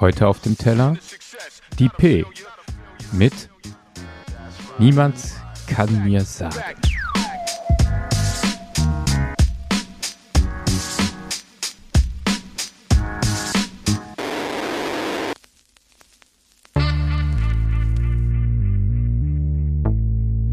Heute 0.00 0.26
auf 0.26 0.40
dem 0.40 0.56
Teller 0.56 0.96
die 1.78 1.88
P 1.88 2.24
mit 3.12 3.50
Niemand 4.78 5.16
kann 5.66 6.04
mir 6.04 6.24
sagen. 6.24 6.56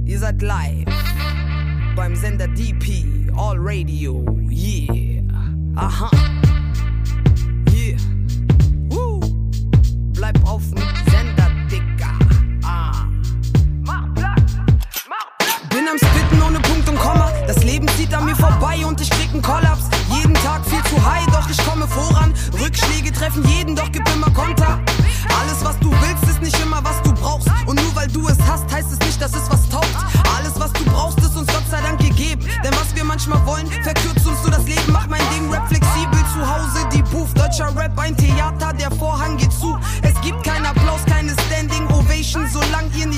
Ihr 0.06 0.20
seid 0.20 0.42
live 0.42 0.86
beim 1.98 2.16
Sender 2.16 2.48
DP 2.48 3.28
All 3.36 3.58
Radio. 3.58 4.24
Yeah. 4.52 5.24
Aha. 5.76 6.12
Yeah. 7.74 7.98
Woo. 8.90 9.20
Bleib 10.14 10.38
auf 10.48 10.62
dem 10.76 10.97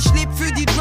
Solange 0.09 0.21
ihr 0.39 0.53
nicht 0.55 0.78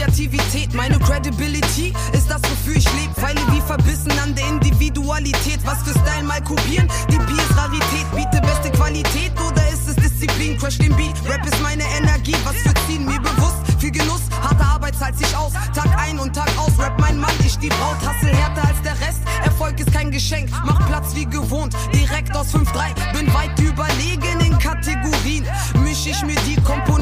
Kreativität, 0.00 0.72
meine 0.72 0.98
Credibility 0.98 1.92
ist 2.14 2.30
das, 2.30 2.40
wofür 2.40 2.74
ich 2.74 2.90
lebe. 2.94 3.12
Pfeile 3.20 3.40
wie 3.52 3.60
verbissen 3.60 4.10
an 4.22 4.34
der 4.34 4.48
Individualität. 4.48 5.60
Was 5.64 5.82
für 5.82 5.90
Style 5.90 6.24
mal 6.24 6.42
kopieren, 6.42 6.88
die 7.10 7.18
P 7.18 7.32
ist 7.32 7.54
Rarität, 7.54 8.06
biete 8.14 8.40
beste 8.40 8.70
Qualität 8.70 9.32
oder 9.46 9.62
ist 9.68 9.88
es 9.88 9.96
Disziplin? 9.96 10.56
Crash 10.56 10.78
den 10.78 10.96
Beat, 10.96 11.14
Rap 11.28 11.44
ist 11.44 11.60
meine 11.60 11.84
Energie, 11.98 12.34
was 12.44 12.56
für 12.56 12.72
Ziehen, 12.86 13.04
mir 13.04 13.20
bewusst. 13.20 13.58
Viel 13.78 13.90
Genuss, 13.90 14.22
harte 14.40 14.64
Arbeit 14.64 14.96
zahlt 14.96 15.18
sich 15.18 15.36
aus. 15.36 15.52
Tag 15.74 15.90
ein 15.98 16.18
und 16.18 16.34
Tag 16.34 16.48
aus, 16.56 16.78
Rap 16.78 16.98
mein 16.98 17.18
Mann, 17.18 17.34
ich 17.44 17.58
die 17.58 17.68
Braut. 17.68 17.98
Hassel 18.02 18.34
härter 18.34 18.68
als 18.68 18.80
der 18.82 18.98
Rest, 19.06 19.20
Erfolg 19.44 19.78
ist 19.80 19.92
kein 19.92 20.10
Geschenk. 20.10 20.48
Mach 20.64 20.86
Platz 20.86 21.14
wie 21.14 21.26
gewohnt, 21.26 21.76
direkt 21.92 22.34
aus 22.34 22.54
5-3. 22.54 23.12
Bin 23.12 23.32
weit 23.34 23.58
überlegen 23.58 24.40
in 24.40 24.58
Kategorien. 24.58 25.46
Misch 25.82 26.06
ich 26.06 26.22
mir 26.22 26.36
die 26.46 26.56
Komponenten 26.62 26.99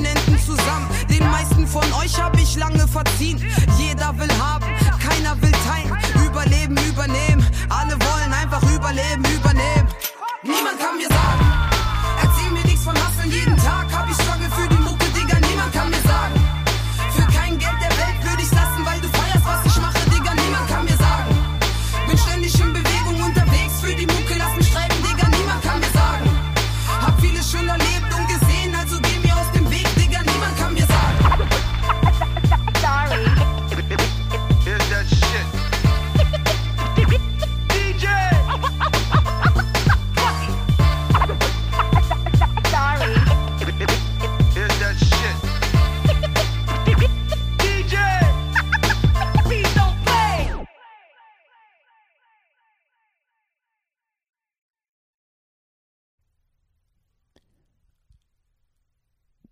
von 1.68 1.84
euch 2.02 2.20
hab 2.20 2.36
ich 2.36 2.56
lange 2.56 2.86
verziehen. 2.88 3.38
Jeder 3.78 4.18
will 4.18 4.30
haben, 4.38 4.66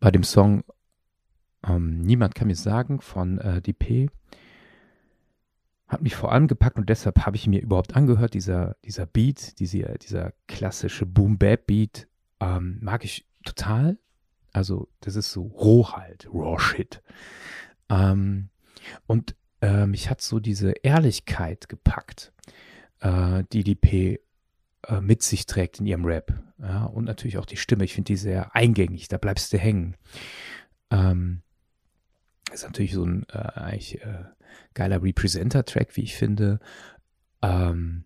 Bei 0.06 0.12
dem 0.12 0.22
Song 0.22 0.62
ähm, 1.66 1.98
Niemand 2.02 2.36
kann 2.36 2.46
mir 2.46 2.54
sagen 2.54 3.00
von 3.00 3.38
äh, 3.38 3.60
DP 3.60 4.08
hat 5.88 6.00
mich 6.00 6.14
vor 6.14 6.30
allem 6.30 6.46
gepackt 6.46 6.78
und 6.78 6.88
deshalb 6.88 7.26
habe 7.26 7.34
ich 7.34 7.48
mir 7.48 7.60
überhaupt 7.60 7.96
angehört, 7.96 8.34
dieser, 8.34 8.76
dieser 8.84 9.04
Beat, 9.04 9.58
diese, 9.58 9.98
dieser 9.98 10.32
klassische 10.46 11.06
Boom-Bap-Beat, 11.06 12.06
ähm, 12.38 12.78
mag 12.82 13.04
ich 13.04 13.26
total. 13.44 13.98
Also, 14.52 14.86
das 15.00 15.16
ist 15.16 15.32
so 15.32 15.42
roh 15.42 15.90
halt, 15.90 16.28
raw 16.32 16.56
shit. 16.56 17.02
Ähm, 17.88 18.50
und 19.08 19.34
äh, 19.60 19.86
mich 19.86 20.08
hat 20.08 20.20
so 20.20 20.38
diese 20.38 20.70
Ehrlichkeit 20.84 21.68
gepackt, 21.68 22.32
äh, 23.00 23.42
die 23.52 23.64
die 23.64 23.74
P 23.74 24.20
äh, 24.88 25.00
mit 25.00 25.22
sich 25.22 25.46
trägt 25.46 25.80
in 25.80 25.86
ihrem 25.86 26.04
Rap. 26.04 26.32
Ja, 26.58 26.84
und 26.84 27.04
natürlich 27.04 27.38
auch 27.38 27.46
die 27.46 27.56
Stimme. 27.56 27.84
Ich 27.84 27.94
finde 27.94 28.12
die 28.12 28.16
sehr 28.16 28.54
eingängig, 28.54 29.08
da 29.08 29.18
bleibst 29.18 29.52
du 29.52 29.58
hängen. 29.58 29.96
Ähm, 30.90 31.42
ist 32.52 32.64
natürlich 32.64 32.94
so 32.94 33.04
ein 33.04 33.26
äh, 33.30 33.38
eigentlich 33.38 34.00
äh, 34.02 34.24
geiler 34.74 35.02
Representer-Track, 35.02 35.96
wie 35.96 36.02
ich 36.02 36.14
finde. 36.14 36.60
Ähm, 37.42 38.04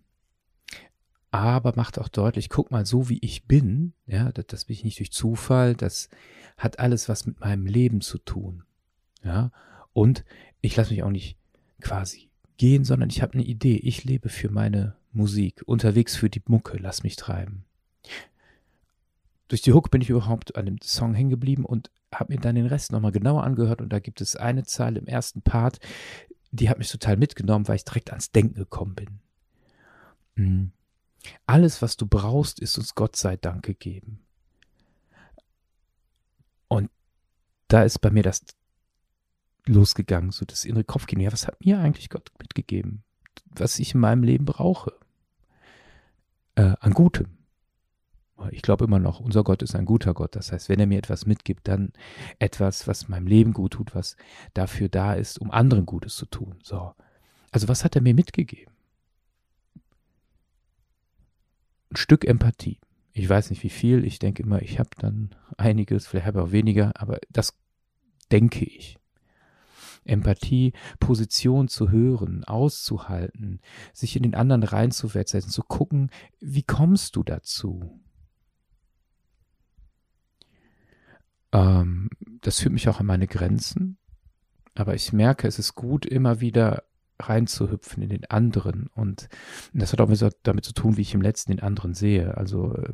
aber 1.31 1.73
macht 1.75 1.97
auch 1.97 2.09
deutlich, 2.09 2.49
guck 2.49 2.71
mal, 2.71 2.85
so 2.85 3.07
wie 3.07 3.19
ich 3.21 3.45
bin, 3.45 3.93
ja, 4.05 4.31
das, 4.33 4.47
das 4.47 4.65
bin 4.65 4.75
ich 4.75 4.83
nicht 4.83 4.99
durch 4.99 5.11
Zufall, 5.11 5.75
das 5.75 6.09
hat 6.57 6.79
alles 6.79 7.07
was 7.07 7.25
mit 7.25 7.39
meinem 7.39 7.65
Leben 7.65 8.01
zu 8.01 8.17
tun. 8.17 8.63
Ja, 9.23 9.51
und 9.93 10.25
ich 10.59 10.75
lasse 10.75 10.91
mich 10.91 11.03
auch 11.03 11.09
nicht 11.09 11.37
quasi 11.79 12.29
gehen, 12.57 12.83
sondern 12.83 13.09
ich 13.09 13.21
habe 13.21 13.33
eine 13.33 13.43
Idee. 13.43 13.77
Ich 13.77 14.03
lebe 14.03 14.29
für 14.29 14.49
meine 14.49 14.95
Musik, 15.13 15.61
unterwegs 15.65 16.15
für 16.15 16.29
die 16.29 16.41
Mucke, 16.47 16.77
lass 16.77 17.03
mich 17.03 17.15
treiben. 17.15 17.65
Durch 19.47 19.61
die 19.61 19.73
Hook 19.73 19.91
bin 19.91 20.01
ich 20.01 20.09
überhaupt 20.09 20.55
an 20.55 20.65
dem 20.65 20.79
Song 20.81 21.13
hängen 21.13 21.29
geblieben 21.29 21.65
und 21.65 21.91
habe 22.13 22.33
mir 22.33 22.39
dann 22.39 22.55
den 22.55 22.67
Rest 22.67 22.91
nochmal 22.91 23.11
genauer 23.11 23.43
angehört 23.43 23.81
und 23.81 23.89
da 23.89 23.99
gibt 23.99 24.21
es 24.21 24.35
eine 24.35 24.63
Zahl 24.63 24.97
im 24.97 25.07
ersten 25.07 25.41
Part, 25.41 25.79
die 26.51 26.69
hat 26.69 26.77
mich 26.77 26.91
total 26.91 27.17
mitgenommen, 27.17 27.67
weil 27.67 27.77
ich 27.77 27.85
direkt 27.85 28.09
ans 28.11 28.31
Denken 28.31 28.55
gekommen 28.55 28.95
bin. 28.95 29.19
Mhm. 30.35 30.71
Alles, 31.45 31.81
was 31.81 31.97
du 31.97 32.05
brauchst, 32.07 32.59
ist 32.59 32.77
uns 32.77 32.95
Gott 32.95 33.15
sei 33.15 33.37
Dank 33.37 33.63
gegeben. 33.63 34.19
Und 36.67 36.89
da 37.67 37.83
ist 37.83 37.99
bei 37.99 38.09
mir 38.09 38.23
das 38.23 38.41
losgegangen, 39.65 40.31
so 40.31 40.45
das 40.45 40.65
innere 40.65 40.83
Kopfkino. 40.83 41.21
Ja, 41.21 41.31
was 41.31 41.47
hat 41.47 41.63
mir 41.63 41.79
eigentlich 41.79 42.09
Gott 42.09 42.31
mitgegeben? 42.39 43.03
Was 43.45 43.79
ich 43.79 43.93
in 43.93 43.99
meinem 43.99 44.23
Leben 44.23 44.45
brauche? 44.45 44.93
Äh, 46.55 46.75
an 46.79 46.93
Gutem. 46.93 47.37
Ich 48.49 48.63
glaube 48.63 48.85
immer 48.85 48.97
noch, 48.97 49.19
unser 49.19 49.43
Gott 49.43 49.61
ist 49.61 49.75
ein 49.75 49.85
guter 49.85 50.13
Gott. 50.13 50.35
Das 50.35 50.51
heißt, 50.51 50.67
wenn 50.67 50.79
er 50.79 50.87
mir 50.87 50.97
etwas 50.97 51.25
mitgibt, 51.25 51.67
dann 51.67 51.93
etwas, 52.39 52.87
was 52.87 53.07
meinem 53.07 53.27
Leben 53.27 53.53
gut 53.53 53.73
tut, 53.73 53.93
was 53.93 54.15
dafür 54.53 54.89
da 54.89 55.13
ist, 55.13 55.39
um 55.39 55.51
anderen 55.51 55.85
Gutes 55.85 56.15
zu 56.15 56.25
tun. 56.25 56.55
So. 56.63 56.93
Also 57.51 57.67
was 57.67 57.83
hat 57.83 57.95
er 57.95 58.01
mir 58.01 58.15
mitgegeben? 58.15 58.73
Ein 61.91 61.97
Stück 61.97 62.25
Empathie. 62.25 62.79
Ich 63.13 63.27
weiß 63.27 63.49
nicht 63.49 63.63
wie 63.63 63.69
viel. 63.69 64.05
Ich 64.05 64.19
denke 64.19 64.43
immer, 64.43 64.61
ich 64.61 64.79
habe 64.79 64.89
dann 64.97 65.35
einiges, 65.57 66.07
vielleicht 66.07 66.25
habe 66.25 66.39
ich 66.39 66.45
auch 66.45 66.51
weniger, 66.51 66.93
aber 66.95 67.19
das 67.29 67.53
denke 68.31 68.65
ich. 68.65 68.97
Empathie, 70.05 70.73
Position 70.99 71.67
zu 71.67 71.89
hören, 71.89 72.43
auszuhalten, 72.43 73.59
sich 73.93 74.15
in 74.15 74.23
den 74.23 74.35
anderen 74.35 74.63
reinzuversetzen, 74.63 75.51
zu 75.51 75.63
gucken, 75.63 76.09
wie 76.39 76.63
kommst 76.63 77.15
du 77.15 77.23
dazu? 77.23 78.01
Ähm, 81.51 82.09
das 82.41 82.59
führt 82.59 82.73
mich 82.73 82.89
auch 82.89 82.99
an 82.99 83.05
meine 83.05 83.27
Grenzen, 83.27 83.97
aber 84.75 84.95
ich 84.95 85.13
merke, 85.13 85.47
es 85.47 85.59
ist 85.59 85.75
gut, 85.75 86.05
immer 86.05 86.41
wieder 86.41 86.83
reinzuhüpfen 87.19 88.01
in 88.01 88.09
den 88.09 88.25
anderen. 88.25 88.87
Und 88.95 89.29
das 89.73 89.93
hat 89.93 90.01
auch 90.01 90.31
damit 90.43 90.65
zu 90.65 90.73
tun, 90.73 90.97
wie 90.97 91.01
ich 91.01 91.13
im 91.13 91.21
letzten 91.21 91.51
den 91.51 91.61
anderen 91.61 91.93
sehe. 91.93 92.35
Also 92.37 92.75
äh, 92.75 92.93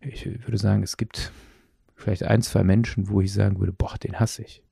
ich 0.00 0.26
würde 0.26 0.58
sagen, 0.58 0.82
es 0.82 0.96
gibt 0.96 1.32
vielleicht 1.94 2.24
ein, 2.24 2.42
zwei 2.42 2.64
Menschen, 2.64 3.08
wo 3.08 3.20
ich 3.20 3.32
sagen 3.32 3.58
würde, 3.58 3.72
boah, 3.72 3.96
den 3.96 4.18
hasse 4.18 4.42
ich. 4.42 4.62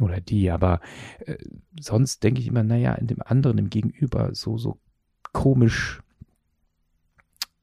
Oder 0.00 0.20
die, 0.20 0.50
aber 0.50 0.80
äh, 1.20 1.36
sonst 1.78 2.24
denke 2.24 2.40
ich 2.40 2.48
immer, 2.48 2.64
naja, 2.64 2.94
in 2.94 3.06
dem 3.06 3.22
anderen, 3.22 3.58
im 3.58 3.70
Gegenüber, 3.70 4.34
so, 4.34 4.58
so 4.58 4.78
komisch 5.32 6.02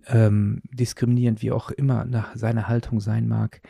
ähm, 0.07 0.61
diskriminierend, 0.71 1.41
wie 1.41 1.51
auch 1.51 1.71
immer 1.71 2.05
nach 2.05 2.35
seiner 2.35 2.67
Haltung 2.67 2.99
sein 2.99 3.27
mag 3.27 3.61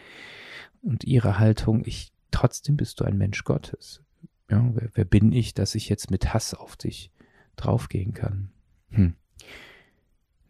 und 0.82 1.04
ihre 1.04 1.40
Haltung, 1.40 1.84
ich, 1.86 2.12
trotzdem 2.32 2.78
bist 2.78 3.00
du 3.00 3.04
ein 3.04 3.18
Mensch 3.18 3.44
Gottes. 3.44 4.04
Ja, 4.50 4.70
wer, 4.74 4.90
wer, 4.94 5.06
bin 5.06 5.32
ich, 5.32 5.54
dass 5.54 5.76
ich 5.76 5.90
jetzt 5.90 6.12
mit 6.12 6.34
Hass 6.34 6.54
auf 6.54 6.76
dich 6.76 7.12
draufgehen 7.56 8.14
kann? 8.14 8.52
Hm. 8.90 9.16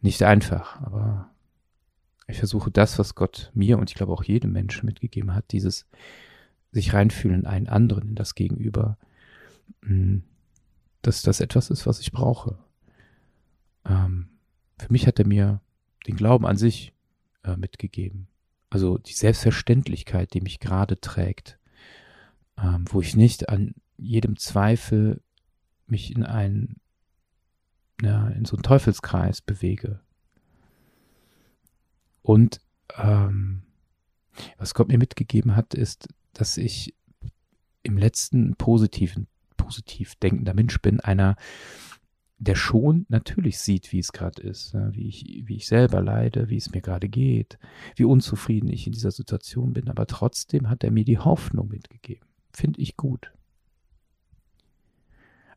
Nicht 0.00 0.22
einfach, 0.22 0.80
aber 0.82 1.30
ich 2.26 2.38
versuche 2.38 2.70
das, 2.70 2.98
was 2.98 3.14
Gott 3.14 3.50
mir 3.54 3.78
und 3.78 3.90
ich 3.90 3.94
glaube 3.94 4.12
auch 4.12 4.24
jedem 4.24 4.52
Menschen 4.52 4.86
mitgegeben 4.86 5.34
hat, 5.34 5.52
dieses 5.52 5.86
sich 6.72 6.92
reinfühlen 6.92 7.40
in 7.40 7.46
einen 7.46 7.68
anderen, 7.68 8.10
in 8.10 8.14
das 8.14 8.34
Gegenüber, 8.34 8.98
hm, 9.82 10.22
dass 11.02 11.22
das 11.22 11.40
etwas 11.40 11.70
ist, 11.70 11.86
was 11.86 12.00
ich 12.00 12.12
brauche. 12.12 12.58
Ähm, 13.84 14.28
für 14.78 14.92
mich 14.92 15.06
hat 15.06 15.18
er 15.18 15.26
mir 15.26 15.60
den 16.06 16.16
Glauben 16.16 16.46
an 16.46 16.56
sich 16.56 16.92
äh, 17.44 17.56
mitgegeben. 17.56 18.28
Also 18.70 18.98
die 18.98 19.12
Selbstverständlichkeit, 19.12 20.32
die 20.34 20.40
mich 20.40 20.60
gerade 20.60 21.00
trägt, 21.00 21.58
ähm, 22.56 22.84
wo 22.88 23.00
ich 23.00 23.14
nicht 23.14 23.48
an 23.48 23.74
jedem 23.96 24.36
Zweifel 24.36 25.22
mich 25.86 26.14
in 26.14 26.24
einen, 26.24 26.80
ja, 28.00 28.28
in 28.28 28.44
so 28.44 28.56
einen 28.56 28.62
Teufelskreis 28.62 29.42
bewege. 29.42 30.00
Und 32.22 32.60
ähm, 32.96 33.62
was 34.56 34.74
Gott 34.74 34.88
mir 34.88 34.98
mitgegeben 34.98 35.54
hat, 35.54 35.74
ist, 35.74 36.08
dass 36.32 36.56
ich 36.56 36.94
im 37.82 37.98
letzten 37.98 38.54
positiven, 38.56 39.26
positiv 39.56 40.14
denkender 40.16 40.54
Mensch 40.54 40.80
bin, 40.80 41.00
einer, 41.00 41.36
der 42.38 42.56
schon 42.56 43.06
natürlich 43.08 43.58
sieht, 43.58 43.92
wie 43.92 44.00
es 44.00 44.12
gerade 44.12 44.42
ist, 44.42 44.74
wie 44.74 45.06
ich, 45.06 45.42
wie 45.46 45.56
ich 45.56 45.68
selber 45.68 46.02
leide, 46.02 46.48
wie 46.48 46.56
es 46.56 46.72
mir 46.72 46.80
gerade 46.80 47.08
geht, 47.08 47.58
wie 47.94 48.04
unzufrieden 48.04 48.68
ich 48.68 48.86
in 48.86 48.92
dieser 48.92 49.12
Situation 49.12 49.72
bin, 49.72 49.88
aber 49.88 50.06
trotzdem 50.06 50.68
hat 50.68 50.82
er 50.82 50.90
mir 50.90 51.04
die 51.04 51.18
Hoffnung 51.18 51.68
mitgegeben. 51.68 52.26
Finde 52.52 52.80
ich 52.80 52.96
gut. 52.96 53.32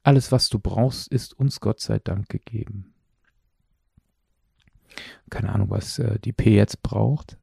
Alles, 0.04 0.31
was 0.31 0.50
du 0.50 0.60
brauchst, 0.60 1.07
ist 1.07 1.33
uns 1.33 1.60
Gott 1.60 1.80
sei 1.80 1.98
Dank 1.98 2.30
gegeben. 2.30 2.94
Keine 5.31 5.51
Ahnung, 5.51 5.71
was 5.71 5.98
äh, 5.98 6.19
die 6.19 6.31
P 6.31 6.56
jetzt 6.56 6.83
braucht. 6.83 7.39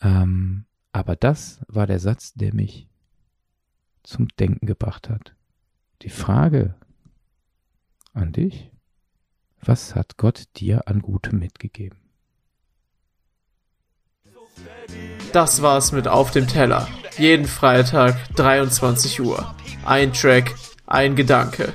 Ähm, 0.00 0.64
aber 0.92 1.16
das 1.16 1.60
war 1.68 1.86
der 1.86 1.98
Satz, 1.98 2.32
der 2.34 2.54
mich 2.54 2.88
zum 4.02 4.28
Denken 4.38 4.66
gebracht 4.66 5.08
hat. 5.08 5.34
Die 6.02 6.10
Frage 6.10 6.74
an 8.12 8.32
dich, 8.32 8.70
was 9.60 9.94
hat 9.94 10.16
Gott 10.16 10.44
dir 10.56 10.88
an 10.88 11.00
Gutem 11.00 11.38
mitgegeben? 11.38 11.98
Das 15.32 15.62
war's 15.62 15.92
mit 15.92 16.08
Auf 16.08 16.30
dem 16.32 16.48
Teller. 16.48 16.88
Jeden 17.16 17.46
Freitag 17.46 18.16
23 18.34 19.20
Uhr. 19.20 19.54
Ein 19.84 20.12
Track, 20.12 20.54
ein 20.86 21.14
Gedanke. 21.14 21.72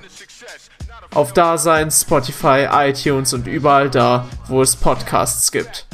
Auf 1.14 1.32
Dasein, 1.32 1.90
Spotify, 1.92 2.68
iTunes 2.70 3.34
und 3.34 3.48
überall 3.48 3.90
da, 3.90 4.28
wo 4.48 4.62
es 4.62 4.76
Podcasts 4.76 5.52
gibt. 5.52 5.88